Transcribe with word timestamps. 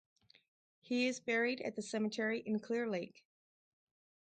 He 0.79 1.07
is 1.07 1.19
buried 1.19 1.61
at 1.61 1.75
the 1.75 1.83
cemetery 1.83 2.39
in 2.39 2.57
Clear 2.59 2.89
Lake. 2.89 3.23